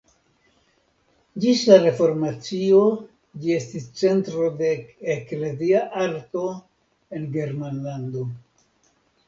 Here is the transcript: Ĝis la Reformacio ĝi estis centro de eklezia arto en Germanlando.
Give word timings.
Ĝis 1.43 1.61
la 1.71 1.77
Reformacio 1.83 2.79
ĝi 3.43 3.53
estis 3.57 3.87
centro 4.01 4.49
de 4.63 4.73
eklezia 5.19 5.85
arto 6.09 6.49
en 7.21 7.31
Germanlando. 7.39 8.29